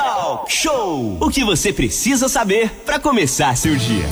Talk 0.00 0.50
Show. 0.50 1.18
O 1.20 1.28
que 1.28 1.44
você 1.44 1.74
precisa 1.74 2.26
saber 2.26 2.70
para 2.86 2.98
começar 2.98 3.54
seu 3.54 3.76
dia. 3.76 4.06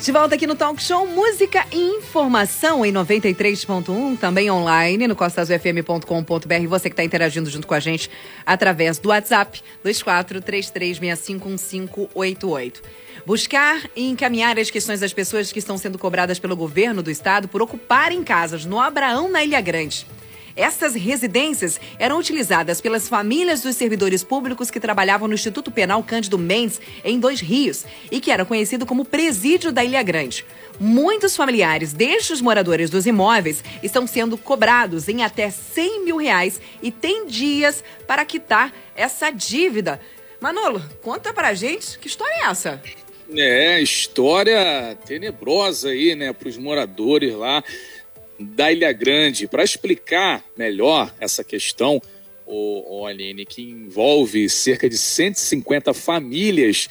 De 0.00 0.12
volta 0.12 0.36
aqui 0.36 0.46
no 0.46 0.54
Talk 0.54 0.80
Show, 0.80 1.08
música 1.08 1.66
e 1.72 1.76
informação 1.76 2.86
em 2.86 2.92
93.1, 2.92 4.16
também 4.16 4.48
online 4.48 5.08
no 5.08 5.16
costasufm.com.br. 5.16 6.68
Você 6.68 6.88
que 6.88 6.92
está 6.92 7.02
interagindo 7.02 7.50
junto 7.50 7.66
com 7.66 7.74
a 7.74 7.80
gente 7.80 8.08
através 8.46 9.00
do 9.00 9.08
WhatsApp 9.08 9.60
2433651588. 9.84 12.74
Buscar 13.26 13.90
e 13.96 14.08
encaminhar 14.08 14.56
as 14.56 14.70
questões 14.70 15.00
das 15.00 15.12
pessoas 15.12 15.50
que 15.50 15.58
estão 15.58 15.76
sendo 15.76 15.98
cobradas 15.98 16.38
pelo 16.38 16.54
governo 16.54 17.02
do 17.02 17.10
estado 17.10 17.48
por 17.48 17.60
ocuparem 17.60 18.22
casas 18.22 18.64
no 18.64 18.78
Abraão, 18.78 19.28
na 19.28 19.42
Ilha 19.42 19.60
Grande. 19.60 20.06
Essas 20.58 20.96
residências 20.96 21.80
eram 22.00 22.18
utilizadas 22.18 22.80
pelas 22.80 23.08
famílias 23.08 23.62
dos 23.62 23.76
servidores 23.76 24.24
públicos 24.24 24.72
que 24.72 24.80
trabalhavam 24.80 25.28
no 25.28 25.34
Instituto 25.34 25.70
Penal 25.70 26.02
Cândido 26.02 26.36
Mendes, 26.36 26.80
em 27.04 27.20
Dois 27.20 27.40
Rios, 27.40 27.84
e 28.10 28.20
que 28.20 28.32
era 28.32 28.44
conhecido 28.44 28.84
como 28.84 29.04
Presídio 29.04 29.70
da 29.70 29.84
Ilha 29.84 30.02
Grande. 30.02 30.44
Muitos 30.80 31.36
familiares 31.36 31.92
destes 31.92 32.40
moradores 32.40 32.90
dos 32.90 33.06
imóveis 33.06 33.62
estão 33.84 34.04
sendo 34.04 34.36
cobrados 34.36 35.08
em 35.08 35.22
até 35.22 35.48
100 35.48 36.04
mil 36.04 36.16
reais 36.16 36.60
e 36.82 36.90
têm 36.90 37.28
dias 37.28 37.84
para 38.04 38.24
quitar 38.24 38.74
essa 38.96 39.30
dívida. 39.30 40.00
Manolo, 40.40 40.82
conta 41.00 41.32
pra 41.32 41.54
gente 41.54 42.00
que 42.00 42.08
história 42.08 42.34
é 42.34 42.50
essa? 42.50 42.82
É, 43.30 43.80
história 43.80 44.98
tenebrosa 45.06 45.90
aí, 45.90 46.16
né, 46.16 46.32
para 46.32 46.48
os 46.48 46.56
moradores 46.56 47.34
lá 47.34 47.62
da 48.38 48.70
Ilha 48.70 48.92
Grande. 48.92 49.46
Para 49.46 49.64
explicar 49.64 50.44
melhor 50.56 51.14
essa 51.20 51.42
questão, 51.42 52.00
o, 52.46 53.00
o 53.00 53.06
Aline, 53.06 53.44
que 53.44 53.62
envolve 53.62 54.48
cerca 54.48 54.88
de 54.88 54.96
150 54.96 55.92
famílias, 55.92 56.88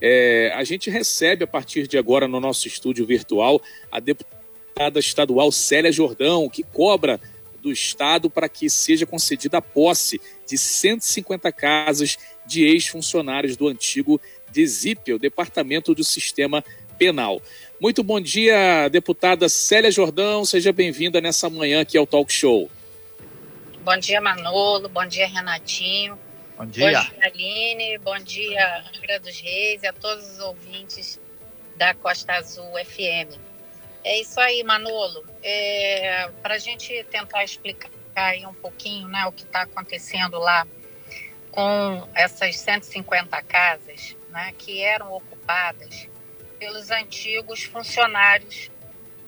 é, 0.00 0.52
a 0.54 0.64
gente 0.64 0.88
recebe 0.88 1.44
a 1.44 1.46
partir 1.46 1.86
de 1.86 1.98
agora 1.98 2.28
no 2.28 2.40
nosso 2.40 2.66
estúdio 2.66 3.04
virtual 3.04 3.60
a 3.90 4.00
deputada 4.00 4.98
estadual 4.98 5.50
Célia 5.52 5.92
Jordão, 5.92 6.48
que 6.48 6.62
cobra 6.62 7.20
do 7.60 7.70
Estado 7.70 8.30
para 8.30 8.48
que 8.48 8.70
seja 8.70 9.04
concedida 9.04 9.58
a 9.58 9.62
posse 9.62 10.20
de 10.46 10.56
150 10.56 11.52
casas 11.52 12.16
de 12.46 12.64
ex-funcionários 12.64 13.56
do 13.56 13.68
antigo 13.68 14.20
DESIP, 14.50 15.12
o 15.12 15.18
Departamento 15.18 15.94
do 15.94 16.02
Sistema 16.02 16.64
Penal. 16.98 17.42
Muito 17.80 18.02
bom 18.02 18.20
dia, 18.20 18.88
deputada 18.88 19.48
Célia 19.48 19.90
Jordão. 19.90 20.44
Seja 20.44 20.70
bem-vinda 20.70 21.18
nessa 21.18 21.48
manhã 21.48 21.80
aqui 21.80 21.96
ao 21.96 22.06
Talk 22.06 22.30
Show. 22.30 22.70
Bom 23.82 23.96
dia, 23.96 24.20
Manolo. 24.20 24.86
Bom 24.90 25.06
dia, 25.06 25.26
Renatinho. 25.26 26.18
Bom 26.58 26.66
dia. 26.66 27.00
Bom 27.00 27.08
dia, 27.08 27.26
Aline. 27.26 27.96
Bom 27.96 28.18
dia, 28.18 28.84
Angra 28.94 29.18
dos 29.20 29.40
Reis 29.40 29.82
e 29.82 29.86
a 29.86 29.94
todos 29.94 30.30
os 30.30 30.40
ouvintes 30.40 31.18
da 31.76 31.94
Costa 31.94 32.34
Azul 32.34 32.70
FM. 32.84 33.38
É 34.04 34.20
isso 34.20 34.38
aí, 34.38 34.62
Manolo. 34.62 35.24
É, 35.42 36.28
Para 36.42 36.56
a 36.56 36.58
gente 36.58 37.02
tentar 37.04 37.44
explicar 37.44 37.88
aí 38.14 38.44
um 38.44 38.52
pouquinho 38.52 39.08
né, 39.08 39.24
o 39.24 39.32
que 39.32 39.44
está 39.44 39.62
acontecendo 39.62 40.38
lá 40.38 40.66
com 41.50 42.06
essas 42.14 42.58
150 42.58 43.40
casas, 43.44 44.14
né, 44.28 44.52
que 44.58 44.82
eram 44.82 45.14
ocupadas 45.14 46.09
pelos 46.60 46.90
antigos 46.90 47.64
funcionários 47.64 48.70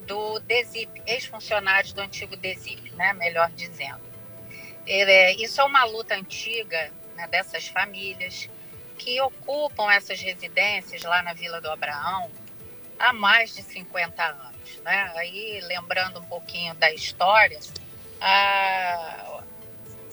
do 0.06 0.38
DESIP, 0.40 1.02
ex-funcionários 1.06 1.94
do 1.94 2.02
antigo 2.02 2.36
DESIP, 2.36 2.90
né, 2.90 3.14
melhor 3.14 3.50
dizendo. 3.52 4.02
É, 4.86 5.32
isso 5.42 5.60
é 5.60 5.64
uma 5.64 5.84
luta 5.84 6.14
antiga 6.14 6.92
né, 7.16 7.26
dessas 7.28 7.66
famílias 7.68 8.50
que 8.98 9.18
ocupam 9.22 9.90
essas 9.90 10.20
residências 10.20 11.02
lá 11.02 11.22
na 11.22 11.32
Vila 11.32 11.60
do 11.60 11.70
Abraão 11.70 12.30
há 12.98 13.12
mais 13.14 13.54
de 13.54 13.62
50 13.62 14.22
anos. 14.22 14.80
Né? 14.84 15.12
Aí, 15.16 15.60
lembrando 15.62 16.20
um 16.20 16.24
pouquinho 16.24 16.74
da 16.74 16.92
história, 16.92 17.58
a, 18.20 19.42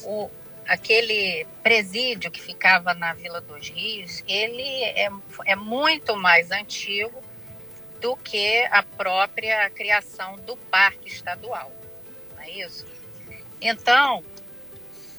o, 0.03 0.29
aquele 0.69 1.47
presídio 1.63 2.29
que 2.29 2.39
ficava 2.39 2.93
na 2.93 3.11
Vila 3.11 3.41
dos 3.41 3.69
Rios, 3.69 4.23
ele 4.27 4.83
é, 4.83 5.09
é 5.45 5.55
muito 5.55 6.15
mais 6.15 6.51
antigo 6.51 7.23
do 7.99 8.15
que 8.15 8.63
a 8.69 8.83
própria 8.83 9.67
criação 9.71 10.35
do 10.37 10.55
parque 10.55 11.07
estadual, 11.07 11.71
não 12.35 12.43
é 12.43 12.51
isso? 12.51 12.85
Então, 13.59 14.23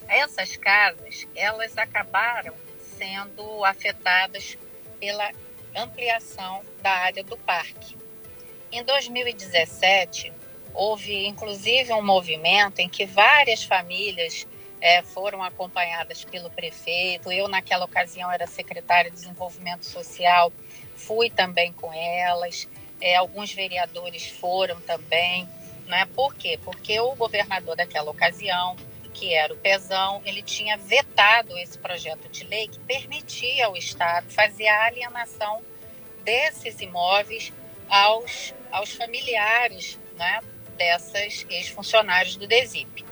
essas 0.06 0.56
casas, 0.56 1.26
elas 1.34 1.76
acabaram 1.76 2.54
sendo 2.96 3.64
afetadas 3.64 4.56
pela 5.00 5.32
ampliação 5.76 6.62
da 6.80 6.92
área 6.92 7.24
do 7.24 7.36
parque. 7.36 7.98
Em 8.70 8.84
2017, 8.84 10.32
houve 10.72 11.26
inclusive 11.26 11.92
um 11.92 12.02
movimento 12.02 12.78
em 12.78 12.88
que 12.88 13.04
várias 13.04 13.64
famílias 13.64 14.46
é, 14.80 15.02
foram 15.02 15.42
acompanhadas 15.42 16.24
pelo 16.24 16.50
prefeito. 16.50 17.30
Eu, 17.30 17.48
naquela 17.48 17.84
ocasião, 17.84 18.30
era 18.30 18.46
secretária 18.46 19.10
de 19.10 19.16
Desenvolvimento 19.16 19.84
Social, 19.84 20.52
fui 20.96 21.28
também 21.30 21.72
com 21.72 21.92
elas. 21.92 22.68
É, 23.00 23.16
alguns 23.16 23.52
vereadores 23.52 24.28
foram 24.28 24.80
também. 24.80 25.48
Né? 25.86 26.06
Por 26.14 26.34
quê? 26.34 26.58
Porque 26.64 26.98
o 27.00 27.14
governador 27.14 27.76
daquela 27.76 28.10
ocasião, 28.10 28.76
que 29.12 29.34
era 29.34 29.52
o 29.52 29.56
Pezão, 29.56 30.22
ele 30.24 30.42
tinha 30.42 30.76
vetado 30.76 31.56
esse 31.58 31.78
projeto 31.78 32.28
de 32.28 32.44
lei 32.44 32.68
que 32.68 32.78
permitia 32.80 33.66
ao 33.66 33.76
Estado 33.76 34.30
fazer 34.30 34.68
a 34.68 34.86
alienação 34.86 35.62
desses 36.24 36.80
imóveis 36.80 37.52
aos, 37.88 38.54
aos 38.70 38.92
familiares 38.92 39.98
né, 40.16 40.40
dessas 40.76 41.44
ex-funcionários 41.50 42.36
do 42.36 42.46
DESIP. 42.46 43.09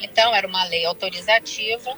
Então, 0.00 0.34
era 0.34 0.46
uma 0.46 0.64
lei 0.64 0.84
autorizativa 0.84 1.96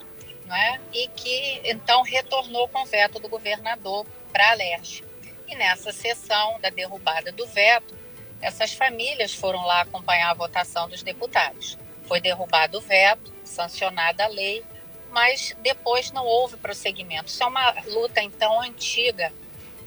é? 0.49 0.79
e 0.93 1.07
que 1.09 1.61
então 1.63 2.01
retornou 2.01 2.67
com 2.67 2.85
veto 2.85 3.19
do 3.19 3.29
governador 3.29 4.05
para 4.31 4.51
a 4.51 4.53
LERJ. 4.53 5.03
E 5.47 5.55
nessa 5.55 5.91
sessão 5.91 6.59
da 6.61 6.69
derrubada 6.69 7.31
do 7.31 7.45
veto, 7.45 7.97
essas 8.41 8.73
famílias 8.73 9.33
foram 9.33 9.65
lá 9.65 9.81
acompanhar 9.81 10.31
a 10.31 10.33
votação 10.33 10.89
dos 10.89 11.03
deputados. 11.03 11.77
Foi 12.03 12.19
derrubado 12.19 12.77
o 12.77 12.81
veto, 12.81 13.31
sancionada 13.43 14.23
a 14.23 14.27
lei, 14.27 14.63
mas 15.11 15.55
depois 15.61 16.11
não 16.11 16.25
houve 16.25 16.57
prosseguimento. 16.57 17.27
Isso 17.27 17.43
é 17.43 17.45
uma 17.45 17.71
luta, 17.85 18.21
então, 18.21 18.61
antiga 18.61 19.31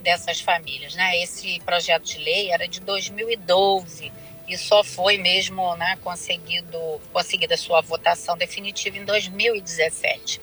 dessas 0.01 0.41
famílias. 0.41 0.95
Né? 0.95 1.23
Esse 1.23 1.59
projeto 1.61 2.05
de 2.05 2.19
lei 2.19 2.51
era 2.51 2.69
de 2.69 2.81
2012 2.81 4.13
e 4.47 4.59
só 4.59 4.85
foi 4.85 5.17
mesmo 5.17 5.75
né, 5.77 5.99
conseguido, 6.03 6.79
conseguida 7.13 7.57
sua 7.57 7.81
votação 7.81 8.37
definitiva 8.37 8.99
em 8.99 9.05
2017. 9.05 10.41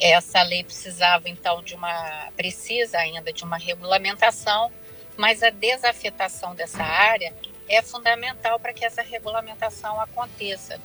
Essa 0.00 0.42
lei 0.42 0.64
precisava 0.64 1.28
então 1.28 1.62
de 1.62 1.74
uma 1.74 2.28
precisa 2.34 2.98
ainda 2.98 3.32
de 3.32 3.44
uma 3.44 3.58
regulamentação, 3.58 4.72
mas 5.16 5.42
a 5.42 5.50
desafetação 5.50 6.54
dessa 6.54 6.82
área 6.82 7.34
é 7.68 7.82
fundamental 7.82 8.58
para 8.58 8.72
que 8.72 8.84
essa 8.84 9.02
regulamentação 9.02 10.00
aconteça. 10.00 10.80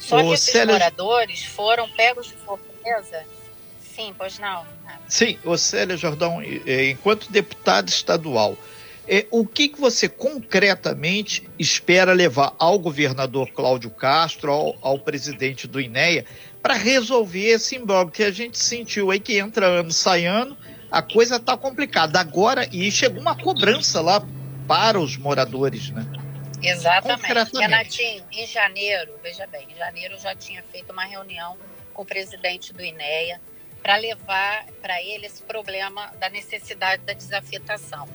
Só 0.00 0.22
que 0.22 0.32
esses 0.32 0.52
Célia... 0.52 0.72
moradores 0.72 1.44
foram 1.44 1.88
pegos 1.90 2.28
de 2.28 2.36
surpresa. 2.44 3.24
Sim, 3.94 4.14
pois 4.16 4.38
não. 4.38 4.64
Sim, 5.08 5.38
o 5.44 5.56
Célia 5.58 5.96
Jordão, 5.96 6.40
enquanto 6.42 7.30
deputado 7.30 7.88
estadual, 7.88 8.56
é, 9.08 9.26
o 9.30 9.46
que, 9.46 9.68
que 9.68 9.80
você 9.80 10.08
concretamente 10.08 11.48
espera 11.58 12.12
levar 12.12 12.54
ao 12.58 12.78
governador 12.78 13.50
Cláudio 13.52 13.90
Castro, 13.90 14.52
ao, 14.52 14.78
ao 14.82 14.98
presidente 14.98 15.66
do 15.66 15.80
INEA, 15.80 16.26
para 16.62 16.74
resolver 16.74 17.46
esse 17.46 17.76
imbróglio 17.76 18.12
que 18.12 18.22
a 18.22 18.30
gente 18.30 18.58
sentiu 18.58 19.10
aí 19.10 19.18
que 19.18 19.38
entra 19.38 19.66
ano, 19.66 19.90
sai 19.90 20.26
ano, 20.26 20.56
a 20.90 21.00
coisa 21.00 21.36
está 21.36 21.56
complicada. 21.56 22.20
Agora, 22.20 22.68
e 22.70 22.90
chegou 22.90 23.20
uma 23.20 23.34
cobrança 23.34 24.00
lá 24.02 24.22
para 24.66 25.00
os 25.00 25.16
moradores, 25.16 25.88
né? 25.90 26.04
Exatamente. 26.62 27.56
Renatinho, 27.56 28.24
em 28.30 28.46
janeiro, 28.46 29.12
veja 29.22 29.46
bem, 29.46 29.68
em 29.70 29.76
janeiro 29.76 30.14
eu 30.14 30.18
já 30.18 30.34
tinha 30.34 30.62
feito 30.70 30.92
uma 30.92 31.04
reunião 31.04 31.56
com 31.94 32.02
o 32.02 32.04
presidente 32.04 32.72
do 32.74 32.82
INEA 32.82 33.40
para 33.82 33.96
levar 33.96 34.66
para 34.82 35.00
ele 35.00 35.24
esse 35.24 35.42
problema 35.42 36.12
da 36.18 36.28
necessidade 36.28 37.02
da 37.04 37.12
desafetação. 37.12 38.06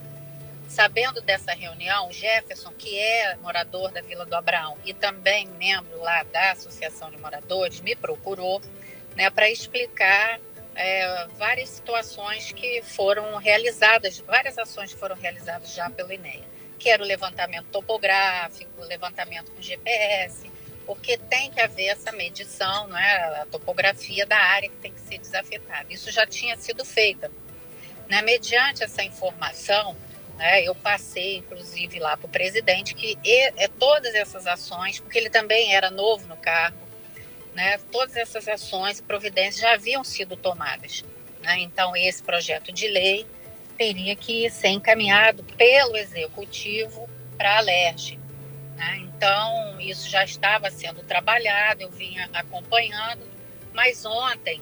Sabendo 0.68 1.22
dessa 1.22 1.54
reunião, 1.54 2.12
Jefferson, 2.12 2.72
que 2.72 2.98
é 2.98 3.36
morador 3.38 3.92
da 3.92 4.02
Vila 4.02 4.26
do 4.26 4.36
Abraão 4.36 4.78
e 4.84 4.94
também 4.94 5.48
membro 5.48 6.00
lá 6.00 6.24
da 6.24 6.52
Associação 6.52 7.12
de 7.12 7.18
Moradores, 7.18 7.82
me 7.82 7.96
procurou 7.96 8.62
né, 9.16 9.30
para 9.30 9.50
explicar 9.50 10.40
é, 10.76 11.28
várias 11.38 11.70
situações 11.70 12.52
que 12.52 12.82
foram 12.82 13.38
realizadas, 13.38 14.20
várias 14.20 14.58
ações 14.58 14.94
que 14.94 15.00
foram 15.00 15.16
realizadas 15.16 15.74
já 15.74 15.90
pelo 15.90 16.12
INEA, 16.12 16.44
que 16.80 16.90
era 16.90 17.04
o 17.04 17.06
levantamento 17.06 17.68
topográfico, 17.72 18.82
o 18.82 18.86
levantamento 18.86 19.52
com 19.52 19.62
GPS, 19.62 20.52
porque 20.86 21.18
tem 21.18 21.52
que 21.52 21.62
haver 21.62 21.88
essa 21.88 22.12
medição, 22.12 22.88
não 22.88 22.98
é? 22.98 23.42
a 23.42 23.46
topografia 23.46 24.26
da 24.26 24.38
área 24.38 24.70
que 24.70 24.76
tem 24.78 24.92
que 24.92 25.00
ser 25.00 25.18
desafetada. 25.18 25.86
Isso 25.90 26.12
já 26.12 26.26
tinha 26.26 26.58
sido 26.58 26.84
feito. 26.84 27.32
Né? 28.10 28.22
Mediante 28.22 28.84
essa 28.84 29.04
informação, 29.04 29.96
né, 30.38 30.64
eu 30.64 30.74
passei, 30.74 31.38
inclusive, 31.38 32.00
lá 32.00 32.18
para 32.18 32.26
o 32.26 32.30
presidente 32.30 32.96
que 32.96 33.18
é 33.26 33.68
todas 33.68 34.14
essas 34.16 34.48
ações, 34.48 35.00
porque 35.00 35.18
ele 35.18 35.30
também 35.30 35.76
era 35.76 35.92
novo 35.92 36.28
no 36.28 36.38
cargo, 36.38 36.78
né, 37.54 37.78
todas 37.92 38.16
essas 38.16 38.48
ações 38.48 39.00
e 39.00 39.04
providências 39.04 39.62
já 39.62 39.74
haviam 39.74 40.04
sido 40.04 40.36
tomadas. 40.36 41.04
Né? 41.42 41.60
Então, 41.60 41.96
esse 41.96 42.24
projeto 42.24 42.72
de 42.72 42.88
lei 42.88 43.28
teria 43.78 44.16
que 44.16 44.50
ser 44.50 44.70
encaminhado 44.70 45.44
pelo 45.58 45.98
executivo 45.98 47.10
para 47.38 47.58
a 47.58 47.62
LERJ. 47.62 48.20
Né? 48.76 48.98
Então, 49.02 49.80
isso 49.80 50.10
já 50.10 50.24
estava 50.24 50.72
sendo 50.72 51.04
trabalhado, 51.04 51.84
eu 51.84 51.92
vinha 51.92 52.30
acompanhando, 52.34 53.22
mas 53.74 54.06
ontem, 54.06 54.62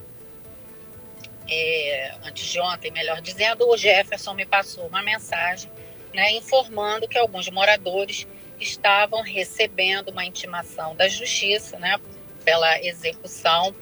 é, 1.51 2.13
antes 2.23 2.45
de 2.45 2.59
ontem, 2.59 2.91
melhor 2.91 3.21
dizendo, 3.21 3.67
o 3.69 3.77
Jefferson 3.77 4.33
me 4.33 4.45
passou 4.45 4.87
uma 4.87 5.03
mensagem 5.03 5.69
né, 6.13 6.31
informando 6.31 7.07
que 7.07 7.17
alguns 7.17 7.49
moradores 7.49 8.25
estavam 8.59 9.21
recebendo 9.21 10.09
uma 10.09 10.25
intimação 10.25 10.95
da 10.95 11.07
justiça 11.07 11.77
né, 11.77 11.99
pela 12.45 12.81
execução 12.81 13.75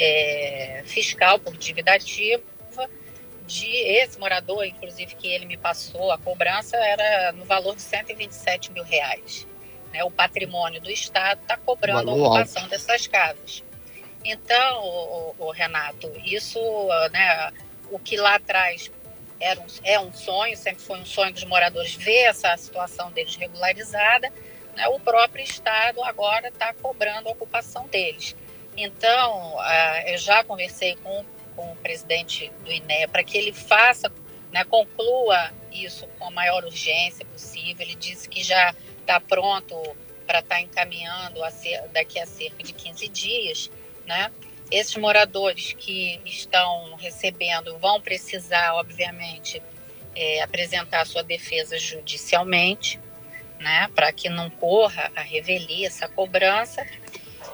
é, 0.00 0.82
fiscal 0.84 1.38
por 1.38 1.56
dívida 1.56 1.94
ativa 1.94 2.42
de 3.46 3.66
esse 3.66 4.18
morador, 4.18 4.64
inclusive 4.64 5.14
que 5.14 5.28
ele 5.28 5.46
me 5.46 5.56
passou, 5.56 6.10
a 6.10 6.18
cobrança 6.18 6.76
era 6.76 7.32
no 7.32 7.44
valor 7.44 7.76
de 7.76 7.82
127 7.82 8.72
mil 8.72 8.84
reais. 8.84 9.46
Né? 9.92 10.02
O 10.04 10.10
patrimônio 10.10 10.80
do 10.80 10.90
Estado 10.90 11.40
está 11.42 11.56
cobrando 11.56 12.10
a 12.10 12.14
ocupação 12.14 12.62
alto. 12.62 12.70
dessas 12.70 13.06
casas. 13.06 13.62
Então, 14.24 14.84
o, 14.84 15.34
o, 15.38 15.50
Renato, 15.50 16.10
isso, 16.24 16.60
né, 17.10 17.52
o 17.90 17.98
que 17.98 18.16
lá 18.16 18.36
atrás 18.36 18.90
era 19.40 19.60
um, 19.60 19.66
é 19.82 19.98
um 19.98 20.12
sonho, 20.12 20.56
sempre 20.56 20.82
foi 20.82 21.00
um 21.00 21.06
sonho 21.06 21.32
dos 21.32 21.44
moradores 21.44 21.94
ver 21.94 22.24
essa 22.24 22.56
situação 22.56 23.10
deles 23.10 23.34
regularizada, 23.36 24.32
né, 24.76 24.86
o 24.88 25.00
próprio 25.00 25.42
Estado 25.42 26.02
agora 26.04 26.48
está 26.48 26.72
cobrando 26.74 27.28
a 27.28 27.32
ocupação 27.32 27.86
deles. 27.88 28.36
Então, 28.76 29.56
uh, 29.56 30.08
eu 30.08 30.16
já 30.16 30.42
conversei 30.44 30.96
com 30.96 31.24
com 31.54 31.72
o 31.72 31.76
presidente 31.76 32.50
do 32.64 32.72
INE 32.72 33.06
para 33.08 33.22
que 33.22 33.36
ele 33.36 33.52
faça, 33.52 34.10
né, 34.50 34.64
conclua 34.64 35.50
isso 35.72 36.06
com 36.18 36.26
a 36.26 36.30
maior 36.30 36.64
urgência 36.64 37.24
possível. 37.26 37.76
Ele 37.86 37.94
disse 37.94 38.28
que 38.28 38.42
já 38.42 38.74
está 39.00 39.20
pronto 39.20 39.76
para 40.26 40.40
estar 40.40 40.56
tá 40.56 40.60
encaminhando 40.60 41.42
a 41.42 41.50
ser, 41.50 41.82
daqui 41.88 42.18
a 42.18 42.26
cerca 42.26 42.62
de 42.62 42.72
15 42.72 43.08
dias, 43.08 43.70
né? 44.06 44.30
Esses 44.70 44.96
moradores 44.96 45.74
que 45.74 46.20
estão 46.24 46.94
recebendo 46.96 47.76
vão 47.78 48.00
precisar, 48.00 48.74
obviamente, 48.74 49.62
é, 50.16 50.42
apresentar 50.42 51.06
sua 51.06 51.22
defesa 51.22 51.78
judicialmente, 51.78 52.98
né, 53.58 53.88
para 53.94 54.12
que 54.12 54.28
não 54.28 54.50
corra 54.50 55.12
a 55.14 55.20
revelia 55.20 55.86
essa 55.86 56.08
cobrança. 56.08 56.86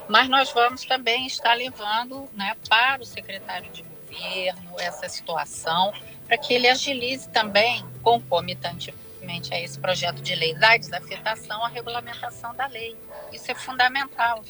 Mas 0.09 0.29
nós 0.29 0.53
vamos 0.53 0.85
também 0.85 1.27
estar 1.27 1.55
levando 1.55 2.29
né, 2.35 2.57
para 2.69 3.03
o 3.03 3.05
secretário 3.05 3.71
de 3.73 3.83
governo 3.83 4.79
essa 4.79 5.09
situação, 5.09 5.93
para 6.27 6.39
que 6.39 6.55
ele 6.55 6.69
agilize 6.69 7.29
também, 7.29 7.85
concomitantemente 8.03 9.08
a 9.53 9.61
esse 9.61 9.79
projeto 9.79 10.23
de 10.23 10.35
lei 10.35 10.55
da 10.55 10.77
desafetação, 10.77 11.63
a 11.63 11.69
regulamentação 11.69 12.55
da 12.57 12.67
lei. 12.67 12.97
Isso 13.33 13.51
é 13.51 13.55
fundamental, 13.55 14.43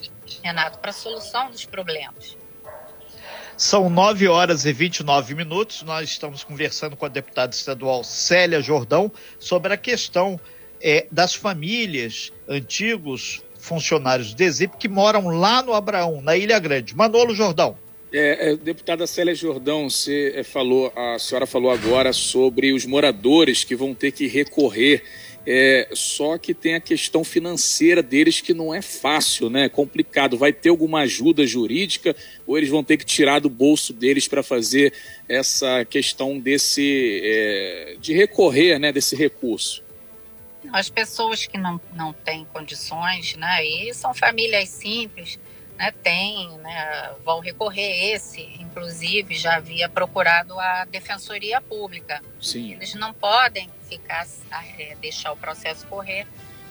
Renato, 0.43 0.79
para 0.79 0.91
a 0.91 0.95
solução 0.95 1.51
dos 1.51 1.65
problemas. 1.65 2.37
São 3.57 3.91
9 3.91 4.29
horas 4.29 4.65
e 4.65 4.73
29 4.73 5.35
minutos. 5.35 5.83
Nós 5.83 6.09
estamos 6.09 6.45
conversando 6.45 6.97
com 6.97 7.05
a 7.05 7.09
deputada 7.09 7.53
estadual 7.53 8.05
Célia 8.05 8.61
Jordão 8.61 9.11
sobre 9.39 9.75
a 9.75 9.77
questão 9.77 10.41
é, 10.81 11.09
das 11.11 11.35
famílias 11.35 12.33
antigos 12.49 13.43
funcionários 13.59 14.33
do 14.33 14.37
DESIP 14.37 14.77
que 14.77 14.89
moram 14.89 15.27
lá 15.27 15.61
no 15.61 15.75
Abraão, 15.75 16.21
na 16.23 16.37
Ilha 16.37 16.59
Grande. 16.61 16.97
Manolo 16.97 17.35
Jordão. 17.35 17.77
É, 18.13 18.51
é, 18.51 18.57
deputada 18.57 19.07
Célia 19.07 19.35
Jordão, 19.35 19.91
você 19.91 20.33
é, 20.35 20.43
falou, 20.43 20.91
a 20.97 21.19
senhora 21.19 21.47
falou 21.47 21.71
agora 21.71 22.13
sobre 22.13 22.73
os 22.73 22.87
moradores 22.87 23.65
que 23.65 23.77
vão 23.77 23.95
ter 23.95 24.13
que 24.13 24.27
recorrer. 24.27 25.03
É, 25.47 25.89
só 25.93 26.37
que 26.37 26.53
tem 26.53 26.75
a 26.75 26.81
questão 26.81 27.25
financeira 27.25 28.03
deles 28.03 28.41
que 28.41 28.53
não 28.53 28.75
é 28.75 28.83
fácil, 28.83 29.49
né? 29.49 29.65
É 29.65 29.69
complicado. 29.69 30.37
Vai 30.37 30.53
ter 30.53 30.69
alguma 30.69 31.01
ajuda 31.01 31.47
jurídica 31.47 32.15
ou 32.47 32.59
eles 32.59 32.69
vão 32.69 32.85
ter 32.85 32.99
que 32.99 33.05
tirar 33.05 33.41
do 33.41 33.49
bolso 33.49 33.93
deles 33.95 34.29
para 34.29 34.43
fazer 34.43 34.93
essa 35.27 35.87
questão 35.87 36.39
desse 36.39 37.23
é, 37.25 37.97
de 37.99 38.13
recorrer, 38.13 38.79
né? 38.79 38.93
Desse 38.93 39.17
recurso. 39.17 39.83
As 40.71 40.91
pessoas 40.91 41.47
que 41.47 41.57
não, 41.57 41.81
não 41.95 42.13
têm 42.13 42.47
condições, 42.53 43.35
né? 43.37 43.65
E 43.65 43.95
são 43.95 44.13
famílias 44.13 44.69
simples 44.69 45.39
né, 45.79 45.93
tem, 46.03 46.59
né, 46.59 47.15
vão 47.25 47.39
recorrer 47.39 48.13
esse, 48.13 48.43
inclusive 48.59 49.37
já 49.37 49.57
havia 49.57 49.89
procurado 49.89 50.59
a 50.59 50.85
Defensoria 50.85 51.61
Pública. 51.61 52.21
Sim. 52.41 52.73
Eles 52.73 52.95
não 52.95 53.15
podem 53.15 53.71
ficar, 53.89 54.27
é, 54.77 54.97
deixar 54.97 55.33
o 55.33 55.37
processo 55.37 55.87
correr 55.87 56.27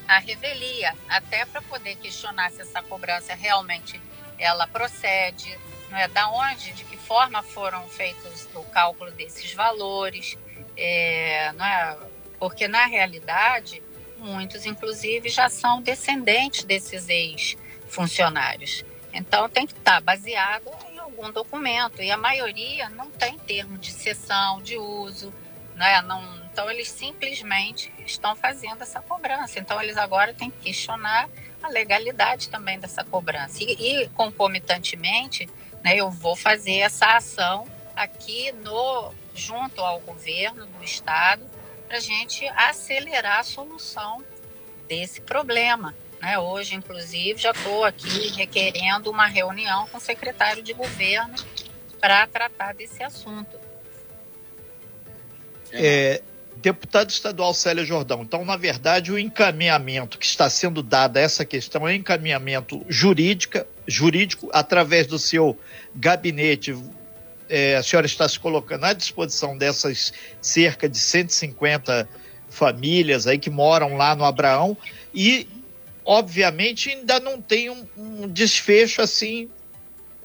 a 0.08 0.20
revelia, 0.20 0.94
até 1.10 1.46
para 1.46 1.62
poder 1.62 1.96
questionar 1.98 2.50
se 2.52 2.62
essa 2.62 2.82
cobrança 2.82 3.36
realmente 3.36 4.00
ela 4.40 4.66
procede, 4.66 5.58
não 5.90 5.98
é 5.98 6.08
da 6.08 6.30
onde, 6.30 6.72
de 6.72 6.86
que 6.86 6.96
forma 6.96 7.44
foram 7.44 7.86
feitos 7.90 8.48
o 8.56 8.64
cálculo 8.64 9.12
desses 9.12 9.54
valores, 9.54 10.38
é, 10.78 11.52
não 11.54 11.66
é, 11.66 11.98
porque 12.40 12.68
na 12.68 12.86
realidade 12.86 13.84
muitos 14.18 14.66
inclusive 14.66 15.30
já 15.30 15.50
são 15.50 15.82
descendentes 15.82 16.64
desses 16.64 17.10
ex-funcionários. 17.10 18.86
Então 19.18 19.50
tem 19.50 19.66
que 19.66 19.74
estar 19.74 20.00
baseado 20.00 20.70
em 20.92 21.00
algum 21.00 21.32
documento 21.32 22.04
e 22.04 22.12
a 22.12 22.18
maioria 22.18 22.88
não 22.90 23.10
tem 23.10 23.36
termo 23.40 23.76
de 23.80 23.92
cessão, 23.92 24.62
de 24.62 24.78
uso, 24.78 25.34
né? 25.74 26.00
Não, 26.04 26.24
então 26.46 26.70
eles 26.70 26.88
simplesmente 26.88 27.92
estão 28.06 28.36
fazendo 28.36 28.84
essa 28.84 29.02
cobrança. 29.02 29.60
Então 29.60 29.82
eles 29.82 29.98
agora 29.98 30.36
têm 30.36 30.52
que 30.52 30.60
questionar 30.60 31.28
a 31.64 31.68
legalidade 31.68 32.50
também 32.50 32.80
dessa 32.80 33.04
cobrança 33.04 33.64
e, 33.64 34.04
e 34.04 34.10
concomitantemente, 34.10 35.50
né? 35.84 35.96
Eu 35.96 36.12
vou 36.12 36.36
fazer 36.36 36.78
essa 36.78 37.16
ação 37.16 37.68
aqui 37.96 38.52
no 38.52 39.12
junto 39.34 39.82
ao 39.82 40.00
governo 40.00 40.68
do 40.68 40.84
estado 40.84 41.44
para 41.88 41.98
a 41.98 42.02
gente 42.02 42.48
acelerar 42.50 43.40
a 43.40 43.44
solução 43.44 44.24
desse 44.88 45.22
problema. 45.22 45.96
Né? 46.22 46.38
Hoje, 46.40 46.76
inclusive, 46.76 47.40
já 47.40 47.52
estou 47.52 47.84
aqui 47.84 48.30
requerendo 48.36 49.10
uma 49.10 49.28
reunião 49.28 49.88
com 49.88 49.98
o 49.98 50.02
secretário 50.02 50.64
de 50.64 50.74
governo 50.74 51.36
para 52.00 52.28
tratar 52.28 52.74
desse 52.74 53.04
assunto. 53.04 53.58
É, 55.72 56.22
deputado 56.56 57.10
estadual 57.10 57.54
Célia 57.54 57.84
Jordão, 57.84 58.22
então, 58.24 58.44
na 58.44 58.56
verdade, 58.56 59.12
o 59.12 59.20
encaminhamento 59.20 60.18
que 60.18 60.26
está 60.26 60.50
sendo 60.50 60.82
dado 60.82 61.18
a 61.18 61.22
essa 61.22 61.46
questão 61.46 61.88
é 61.88 61.96
encaminhamento 61.96 62.86
jurídica, 62.88 63.68
jurídico 63.86 64.50
através 64.54 65.08
do 65.08 65.20
seu 65.20 65.58
gabinete. 65.96 66.76
É, 67.50 67.76
a 67.76 67.84
senhora 67.84 68.06
está 68.06 68.28
se 68.28 68.40
colocando 68.40 68.86
à 68.86 68.94
disposição 68.94 69.58
dessas 69.58 70.14
cerca 70.42 70.90
de 70.90 70.98
150 70.98 72.08
famílias 72.50 73.28
aí 73.28 73.38
que 73.38 73.50
moram 73.50 73.96
lá 73.96 74.16
no 74.16 74.26
Abraão 74.26 74.76
e 75.14 75.48
obviamente 76.08 76.90
ainda 76.90 77.20
não 77.20 77.42
tem 77.42 77.70
um, 77.70 77.86
um 77.98 78.28
desfecho 78.28 79.02
assim 79.02 79.50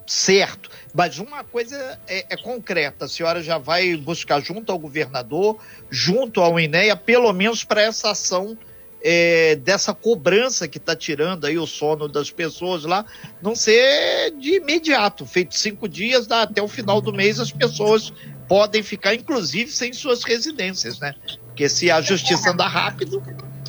certo. 0.07 0.71
Mas 0.95 1.19
uma 1.19 1.43
coisa 1.43 1.99
é, 2.07 2.27
é, 2.31 2.37
concreta: 2.37 3.05
a 3.05 3.09
senhora 3.09 3.43
já 3.43 3.59
vai 3.59 3.97
buscar 3.97 4.41
junto 4.41 4.71
ao 4.71 4.79
governador, 4.79 5.59
junto 5.91 6.41
ao 6.41 6.59
INEA, 6.59 6.97
pelo 6.97 7.33
menos 7.33 7.65
para 7.65 7.83
essa 7.83 8.13
ação 8.13 8.57
é, 9.03 9.57
dessa 9.57 9.93
cobrança 9.93 10.69
que 10.69 10.79
está 10.79 10.95
tirando 10.95 11.47
aí 11.47 11.59
o 11.59 11.67
sono 11.67 12.07
das 12.07 12.31
pessoas 12.31 12.85
lá, 12.85 13.05
não 13.43 13.57
ser 13.57 14.31
de 14.39 14.57
imediato. 14.57 15.27
Feito 15.27 15.57
cinco 15.57 15.89
dias, 15.89 16.29
dá 16.29 16.43
até 16.43 16.63
o 16.63 16.69
final 16.69 17.01
do 17.01 17.13
mês, 17.13 17.41
as 17.41 17.51
pessoas 17.51 18.13
podem 18.47 18.83
ficar, 18.83 19.15
inclusive, 19.15 19.71
sem 19.73 19.93
suas 19.93 20.23
residências, 20.23 21.01
né? 21.01 21.15
Porque 21.47 21.69
se 21.69 21.91
a 21.91 22.01
justiça 22.01 22.51
andar 22.51 22.69
rápido, 22.69 23.23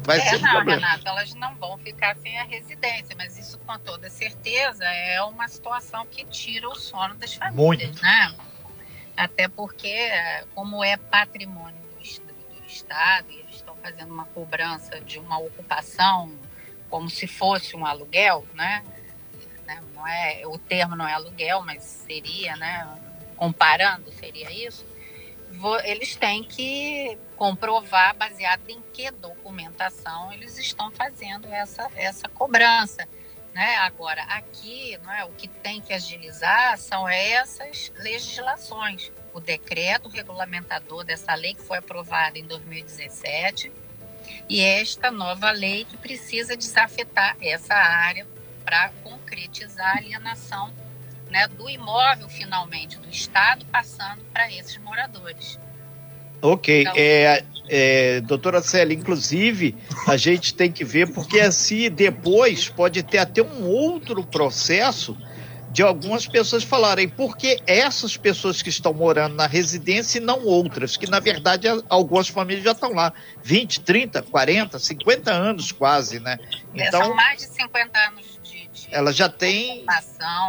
vai 0.03 0.19
é, 0.19 0.29
ser 0.29 0.39
não, 0.41 0.51
problema. 0.51 0.87
Renato, 0.87 1.07
elas 1.07 1.33
não 1.35 1.55
vão 1.55 1.77
ficar 1.77 2.15
sem 2.17 2.37
a 2.39 2.43
residência, 2.43 3.15
mas 3.17 3.37
isso 3.37 3.57
com 3.59 3.77
toda 3.79 4.09
certeza 4.09 4.85
é 4.85 5.21
uma 5.23 5.47
situação 5.47 6.05
que 6.05 6.25
tira 6.25 6.67
o 6.69 6.75
sono 6.75 7.15
das 7.15 7.33
famílias, 7.33 7.89
Muito. 7.89 8.01
né? 8.01 8.35
Até 9.15 9.47
porque, 9.47 10.09
como 10.55 10.83
é 10.83 10.97
patrimônio 10.97 11.79
do, 11.81 12.59
do 12.59 12.65
Estado 12.65 13.31
e 13.31 13.39
eles 13.39 13.55
estão 13.55 13.75
fazendo 13.77 14.11
uma 14.11 14.25
cobrança 14.25 14.99
de 15.01 15.19
uma 15.19 15.37
ocupação 15.37 16.31
como 16.89 17.09
se 17.09 17.27
fosse 17.27 17.75
um 17.75 17.85
aluguel, 17.85 18.45
né? 18.53 18.83
né? 19.65 19.81
Não 19.93 20.07
é, 20.07 20.41
o 20.45 20.57
termo 20.57 20.95
não 20.95 21.07
é 21.07 21.13
aluguel, 21.13 21.63
mas 21.63 21.83
seria, 21.83 22.55
né? 22.55 22.87
Comparando, 23.35 24.11
seria 24.11 24.51
isso. 24.51 24.85
Eles 25.83 26.15
têm 26.15 26.43
que 26.43 27.17
comprovar 27.35 28.15
baseado 28.15 28.69
em 28.69 28.81
que 28.93 29.11
documentação 29.11 30.31
eles 30.33 30.57
estão 30.57 30.91
fazendo 30.91 31.47
essa, 31.47 31.89
essa 31.95 32.27
cobrança. 32.29 33.07
Né? 33.53 33.75
Agora, 33.77 34.23
aqui, 34.23 34.97
não 35.03 35.13
é, 35.13 35.23
o 35.25 35.29
que 35.29 35.47
tem 35.47 35.79
que 35.79 35.93
agilizar 35.93 36.77
são 36.77 37.07
essas 37.07 37.91
legislações. 37.97 39.11
O 39.33 39.39
decreto 39.39 40.09
regulamentador 40.09 41.03
dessa 41.03 41.33
lei 41.35 41.53
que 41.53 41.61
foi 41.61 41.77
aprovada 41.77 42.37
em 42.37 42.45
2017 42.45 43.71
e 44.49 44.61
esta 44.61 45.11
nova 45.11 45.51
lei 45.51 45.85
que 45.85 45.97
precisa 45.97 46.55
desafetar 46.55 47.37
essa 47.41 47.73
área 47.73 48.27
para 48.63 48.89
concretizar 49.03 49.95
a 49.95 49.97
alienação 49.97 50.73
né, 51.33 51.47
do 51.47 51.67
imóvel, 51.67 52.29
finalmente, 52.29 52.99
do 52.99 53.09
Estado, 53.09 53.65
passando 53.65 54.21
para 54.31 54.49
esses 54.51 54.77
moradores. 54.77 55.59
Ok, 56.39 56.81
então, 56.81 56.93
é, 56.95 57.43
é, 57.67 58.21
doutora 58.21 58.61
Célia, 58.61 58.93
inclusive 58.93 59.75
a 60.07 60.15
gente 60.15 60.53
tem 60.53 60.71
que 60.71 60.85
ver, 60.85 61.11
porque 61.11 61.39
assim 61.39 61.89
depois 61.89 62.69
pode 62.69 63.01
ter 63.01 63.17
até 63.17 63.41
um 63.41 63.65
outro 63.65 64.23
processo 64.23 65.17
de 65.71 65.81
algumas 65.81 66.27
pessoas 66.27 66.63
falarem 66.63 67.09
por 67.09 67.35
que 67.35 67.59
essas 67.65 68.15
pessoas 68.15 68.61
que 68.61 68.69
estão 68.69 68.93
morando 68.93 69.35
na 69.35 69.47
residência 69.47 70.19
e 70.19 70.21
não 70.21 70.45
outras, 70.45 70.95
que 70.95 71.09
na 71.09 71.19
verdade 71.19 71.67
algumas 71.89 72.27
famílias 72.27 72.63
já 72.63 72.73
estão 72.73 72.93
lá 72.93 73.11
20, 73.41 73.79
30, 73.79 74.21
40, 74.21 74.77
50 74.77 75.31
anos 75.31 75.71
quase, 75.71 76.19
né? 76.19 76.37
Então, 76.75 77.05
São 77.05 77.15
mais 77.15 77.39
de 77.39 77.47
50 77.47 77.99
anos 77.99 78.32
ela 78.91 79.11
já 79.11 79.29
tem 79.29 79.85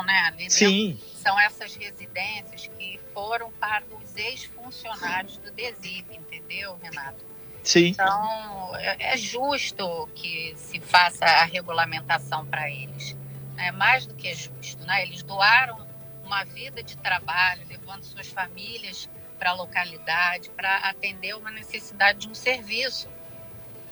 né? 0.04 0.18
Ali 0.26 0.50
Sim. 0.50 1.00
São 1.14 1.38
essas 1.40 1.74
residências 1.74 2.66
que 2.78 3.00
foram 3.12 3.50
para 3.52 3.84
os 4.02 4.16
ex-funcionários 4.16 5.38
do 5.38 5.50
DESIP, 5.50 6.16
entendeu, 6.16 6.78
Renato? 6.82 7.24
Sim. 7.62 7.88
Então, 7.88 8.76
é, 8.76 9.14
é 9.14 9.16
justo 9.16 10.08
que 10.14 10.54
se 10.56 10.80
faça 10.80 11.24
a 11.24 11.44
regulamentação 11.44 12.44
para 12.46 12.70
eles 12.70 13.16
é 13.56 13.70
mais 13.70 14.06
do 14.06 14.14
que 14.14 14.32
justo. 14.34 14.84
Né? 14.86 15.02
Eles 15.02 15.22
doaram 15.22 15.86
uma 16.24 16.44
vida 16.44 16.82
de 16.82 16.96
trabalho, 16.96 17.66
levando 17.68 18.02
suas 18.04 18.28
famílias 18.28 19.08
para 19.38 19.50
a 19.50 19.54
localidade, 19.54 20.50
para 20.50 20.76
atender 20.78 21.34
uma 21.36 21.50
necessidade 21.50 22.20
de 22.20 22.28
um 22.28 22.34
serviço. 22.34 23.08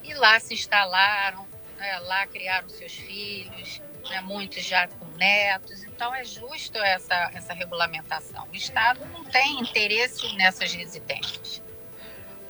E 0.03 0.15
lá 0.15 0.39
se 0.41 0.55
instalaram, 0.55 1.47
né? 1.77 1.99
lá 2.01 2.27
criaram 2.27 2.69
seus 2.69 2.93
filhos, 2.93 3.81
né? 4.11 4.21
muitos 4.21 4.64
já 4.64 4.87
com 4.88 5.06
netos. 5.16 5.85
Então 5.85 6.14
é 6.14 6.25
justo 6.25 6.78
essa, 6.78 7.30
essa 7.35 7.52
regulamentação. 7.52 8.47
O 8.52 8.56
Estado 8.56 9.00
não 9.12 9.25
tem 9.25 9.61
interesse 9.61 10.35
nessas 10.37 10.73
residências. 10.73 11.62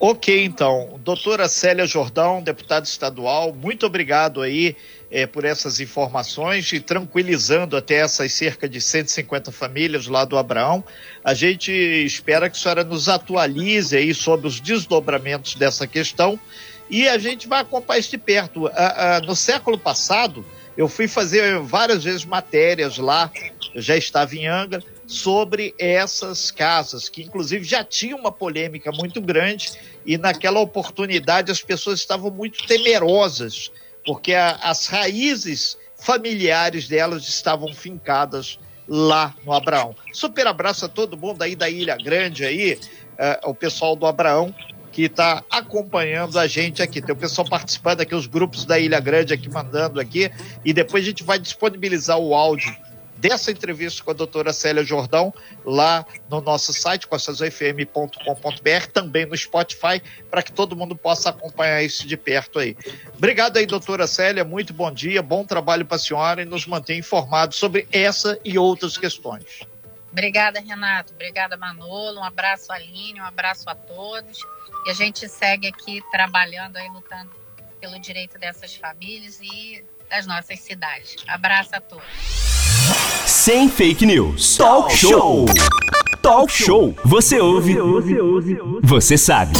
Ok, 0.04 0.44
então. 0.44 0.98
Doutora 1.04 1.48
Célia 1.48 1.86
Jordão, 1.86 2.42
deputada 2.42 2.84
estadual, 2.84 3.54
muito 3.54 3.86
obrigado 3.86 4.42
aí 4.42 4.74
é, 5.08 5.28
por 5.28 5.44
essas 5.44 5.78
informações 5.78 6.72
e 6.72 6.80
tranquilizando 6.80 7.76
até 7.76 7.98
essas 7.98 8.32
cerca 8.32 8.68
de 8.68 8.80
150 8.80 9.52
famílias 9.52 10.08
lá 10.08 10.24
do 10.24 10.36
Abraão. 10.36 10.82
A 11.22 11.34
gente 11.34 11.70
espera 11.70 12.50
que 12.50 12.56
a 12.56 12.60
senhora 12.60 12.82
nos 12.82 13.08
atualize 13.08 13.96
aí 13.96 14.12
sobre 14.12 14.48
os 14.48 14.58
desdobramentos 14.58 15.54
dessa 15.54 15.86
questão 15.86 16.36
e 16.90 17.08
a 17.08 17.16
gente 17.16 17.46
vai 17.46 17.60
acompanhar 17.60 18.00
isso 18.00 18.10
de 18.10 18.18
perto. 18.18 18.68
no 19.24 19.36
século 19.36 19.78
passado, 19.78 20.44
eu 20.76 20.88
fui 20.88 21.06
fazer 21.06 21.58
várias 21.60 22.04
vezes 22.04 22.24
matérias 22.24 22.98
lá, 22.98 23.30
já 23.74 23.96
estava 23.96 24.34
em 24.34 24.46
Angra, 24.46 24.82
sobre 25.06 25.74
essas 25.78 26.50
casas, 26.50 27.08
que 27.08 27.22
inclusive 27.22 27.64
já 27.64 27.84
tinha 27.84 28.16
uma 28.16 28.32
polêmica 28.32 28.90
muito 28.90 29.20
grande 29.20 29.72
e 30.06 30.16
naquela 30.16 30.60
oportunidade 30.60 31.50
as 31.50 31.60
pessoas 31.60 31.98
estavam 31.98 32.30
muito 32.30 32.66
temerosas 32.66 33.70
porque 34.04 34.34
a, 34.34 34.52
as 34.62 34.86
raízes 34.86 35.76
familiares 35.96 36.88
delas 36.88 37.28
estavam 37.28 37.72
fincadas 37.72 38.58
lá 38.88 39.34
no 39.44 39.52
Abraão. 39.52 39.94
Super 40.12 40.46
abraço 40.46 40.84
a 40.84 40.88
todo 40.88 41.16
mundo 41.16 41.42
aí 41.42 41.54
da 41.54 41.70
Ilha 41.70 41.96
Grande 41.96 42.44
aí, 42.44 42.74
uh, 42.74 43.50
o 43.50 43.54
pessoal 43.54 43.94
do 43.94 44.06
Abraão 44.06 44.54
que 44.92 45.04
está 45.04 45.42
acompanhando 45.50 46.38
a 46.38 46.46
gente 46.46 46.82
aqui. 46.82 47.00
Tem 47.00 47.14
o 47.14 47.18
pessoal 47.18 47.48
participando 47.48 48.02
aqui, 48.02 48.14
os 48.14 48.26
grupos 48.26 48.64
da 48.64 48.78
Ilha 48.78 49.00
Grande 49.00 49.32
aqui 49.32 49.48
mandando 49.48 49.98
aqui, 49.98 50.30
e 50.64 50.72
depois 50.72 51.02
a 51.02 51.06
gente 51.06 51.24
vai 51.24 51.38
disponibilizar 51.38 52.18
o 52.18 52.34
áudio 52.34 52.76
dessa 53.16 53.52
entrevista 53.52 54.02
com 54.02 54.10
a 54.10 54.14
doutora 54.14 54.52
Célia 54.52 54.82
Jordão 54.82 55.32
lá 55.64 56.04
no 56.28 56.40
nosso 56.40 56.72
site, 56.72 57.06
costasofm.com.br, 57.06 58.86
também 58.92 59.24
no 59.24 59.36
Spotify, 59.36 60.02
para 60.28 60.42
que 60.42 60.50
todo 60.50 60.74
mundo 60.74 60.96
possa 60.96 61.30
acompanhar 61.30 61.82
isso 61.84 62.06
de 62.06 62.16
perto 62.16 62.58
aí. 62.58 62.76
Obrigado 63.16 63.58
aí, 63.58 63.64
doutora 63.64 64.08
Célia, 64.08 64.44
muito 64.44 64.74
bom 64.74 64.90
dia, 64.90 65.22
bom 65.22 65.44
trabalho 65.44 65.86
para 65.86 65.96
a 65.96 66.00
senhora 66.00 66.42
e 66.42 66.44
nos 66.44 66.66
mantém 66.66 66.98
informados 66.98 67.56
sobre 67.58 67.86
essa 67.92 68.38
e 68.44 68.58
outras 68.58 68.98
questões. 68.98 69.71
Obrigada, 70.12 70.60
Renato. 70.60 71.14
Obrigada, 71.14 71.56
Manolo. 71.56 72.20
Um 72.20 72.24
abraço, 72.24 72.70
Aline. 72.70 73.20
Um 73.20 73.24
abraço 73.24 73.68
a 73.68 73.74
todos. 73.74 74.38
E 74.86 74.90
a 74.90 74.94
gente 74.94 75.28
segue 75.28 75.66
aqui 75.66 76.02
trabalhando 76.10 76.76
aí, 76.76 76.88
lutando 76.90 77.30
pelo 77.80 77.98
direito 77.98 78.38
dessas 78.38 78.76
famílias 78.76 79.40
e 79.40 79.82
das 80.08 80.26
nossas 80.26 80.60
cidades. 80.60 81.16
Abraço 81.26 81.74
a 81.74 81.80
todos. 81.80 82.04
Sem 83.26 83.68
fake 83.68 84.04
news. 84.04 84.56
Talk 84.56 84.94
show. 84.94 85.46
Talk 86.20 86.52
show. 86.52 86.94
Você 87.04 87.40
ouve. 87.40 87.74
Você 88.82 89.16
sabe. 89.16 89.54